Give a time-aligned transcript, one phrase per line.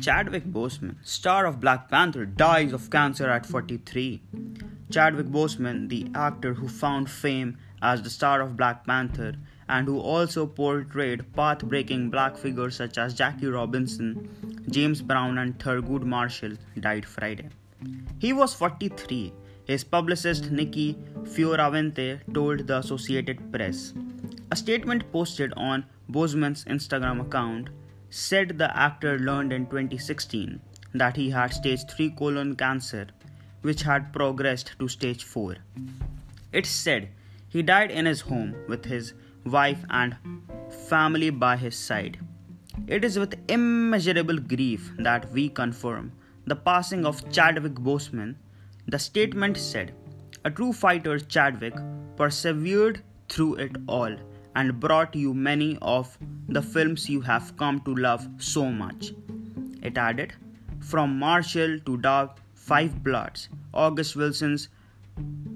[0.00, 4.22] Chadwick Boseman, star of Black Panther, dies of cancer at 43.
[4.90, 9.34] Chadwick Boseman, the actor who found fame as the star of Black Panther
[9.68, 15.58] and who also portrayed path breaking black figures such as Jackie Robinson, James Brown, and
[15.58, 17.50] Thurgood Marshall, died Friday.
[18.18, 19.32] He was 43.
[19.66, 23.92] His publicist Nicki Fioravante told the Associated Press.
[24.50, 27.68] A statement posted on Boseman's Instagram account
[28.10, 30.60] said the actor learned in 2016
[30.94, 33.06] that he had stage 3 colon cancer,
[33.62, 35.56] which had progressed to stage 4.
[36.52, 37.08] It said
[37.48, 39.14] he died in his home with his
[39.44, 40.16] wife and
[40.88, 42.18] family by his side.
[42.86, 46.12] It is with immeasurable grief that we confirm
[46.46, 48.34] the passing of Chadwick Boseman.
[48.88, 49.92] The statement said,
[50.44, 51.74] A true fighter, Chadwick,
[52.16, 54.16] persevered through it all
[54.56, 56.16] and brought you many of
[56.48, 59.12] the films you have come to love so much.
[59.82, 60.32] It added,
[60.80, 64.68] From Marshall to Da 5 Bloods, August Wilson's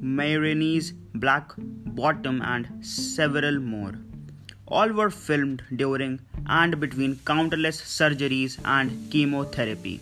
[0.00, 3.94] Ma Rainey's Black Bottom, and several more.
[4.66, 10.00] All were filmed during and between countless surgeries and chemotherapy.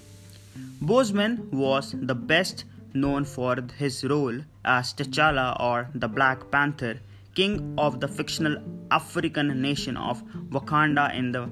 [0.81, 6.99] Boseman was the best known for his role as T'Challa or the Black Panther,
[7.35, 8.57] king of the fictional
[8.97, 10.23] African nation of
[10.57, 11.45] Wakanda in the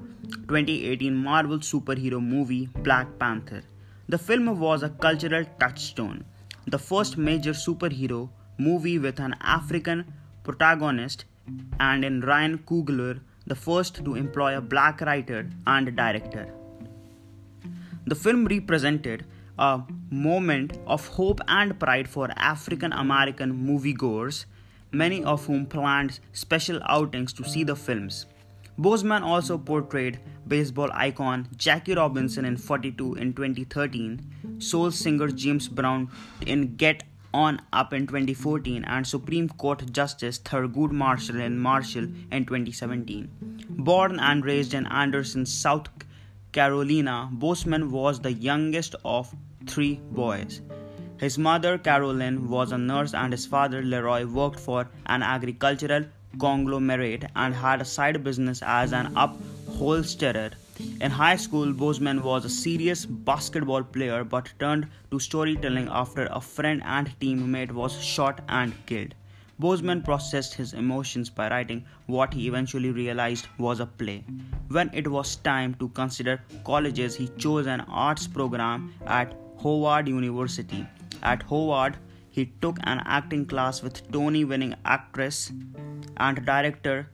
[0.51, 3.63] 2018 Marvel superhero movie Black Panther.
[4.09, 6.23] The film was a cultural touchstone,
[6.67, 10.05] the first major superhero movie with an African
[10.43, 11.25] protagonist,
[11.79, 16.45] and in Ryan Coogler, the first to employ a black writer and director.
[18.05, 19.25] The film represented
[19.57, 24.45] a moment of hope and pride for African American moviegoers,
[24.91, 28.25] many of whom planned special outings to see the films.
[28.79, 36.09] Boseman also portrayed baseball icon Jackie Robinson in 42 in 2013, soul singer James Brown
[36.45, 37.03] in Get
[37.33, 43.29] On Up in 2014, and Supreme Court Justice Thurgood Marshall in Marshall in 2017.
[43.69, 45.87] Born and raised in Anderson, South
[46.51, 49.33] Carolina, Boseman was the youngest of
[49.67, 50.61] three boys.
[51.21, 56.05] His mother, Carolyn, was a nurse, and his father, Leroy, worked for an agricultural
[56.39, 60.49] conglomerate and had a side business as an upholsterer.
[60.99, 66.41] In high school, Boseman was a serious basketball player but turned to storytelling after a
[66.41, 69.13] friend and teammate was shot and killed.
[69.61, 74.23] Boseman processed his emotions by writing what he eventually realized was a play.
[74.69, 80.87] When it was time to consider colleges, he chose an arts program at Howard University.
[81.21, 81.97] At Howard,
[82.29, 85.51] he took an acting class with Tony winning actress
[86.17, 87.09] and director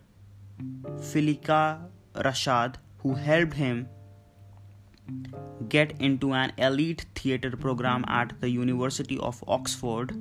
[0.99, 1.79] Phylicia
[2.15, 3.87] Rashad, who helped him
[5.69, 10.11] get into an elite theatre program at the University of Oxford,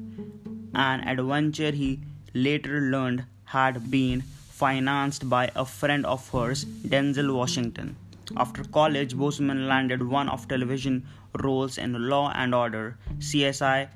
[0.74, 2.00] an adventure he
[2.34, 7.96] later learned had been financed by a friend of hers, Denzel Washington.
[8.36, 11.06] After college, Boseman landed one of television
[11.42, 13.88] roles in Law and Order, CSI,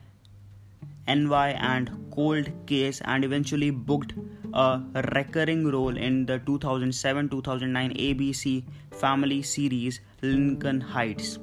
[1.08, 4.14] NY, and Cold Case, and eventually booked
[4.52, 4.80] a
[5.14, 11.38] recurring role in the 2007 2009 ABC family series Lincoln Heights.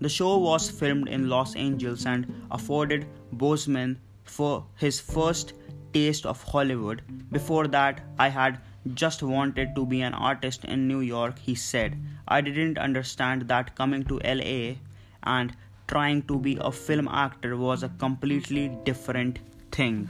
[0.00, 5.54] The show was filmed in Los Angeles and afforded Boseman for his first
[5.92, 7.02] taste of Hollywood.
[7.30, 8.60] Before that, I had
[8.94, 11.96] just wanted to be an artist in New York, he said.
[12.28, 14.74] I didn't understand that coming to LA
[15.24, 19.40] and trying to be a film actor was a completely different
[19.72, 20.08] thing.